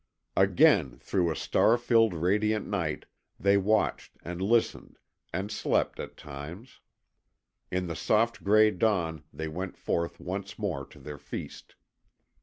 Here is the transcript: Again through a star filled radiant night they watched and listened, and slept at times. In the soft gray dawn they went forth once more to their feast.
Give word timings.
Again 0.35 0.97
through 0.97 1.29
a 1.29 1.35
star 1.35 1.77
filled 1.77 2.15
radiant 2.15 2.65
night 2.67 3.05
they 3.39 3.55
watched 3.55 4.17
and 4.23 4.41
listened, 4.41 4.97
and 5.31 5.51
slept 5.51 5.99
at 5.99 6.17
times. 6.17 6.79
In 7.69 7.85
the 7.85 7.95
soft 7.95 8.43
gray 8.43 8.71
dawn 8.71 9.25
they 9.31 9.47
went 9.47 9.77
forth 9.77 10.19
once 10.19 10.57
more 10.57 10.87
to 10.87 10.97
their 10.97 11.19
feast. 11.19 11.75